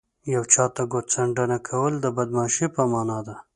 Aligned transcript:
یو 0.33 0.43
چاته 0.53 0.83
ګوت 0.91 1.05
څنډنه 1.13 1.57
کول 1.67 1.93
د 1.99 2.05
بدماشۍ 2.17 2.67
په 2.75 2.81
مانا 2.91 3.19
ده 3.27 3.35